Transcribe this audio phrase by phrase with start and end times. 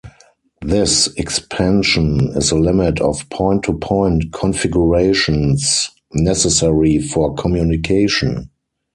[0.63, 8.49] This expansion is the limit of point-to-point configurations necessary for communication.